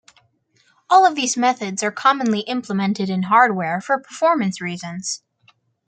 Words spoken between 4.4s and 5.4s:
reasons.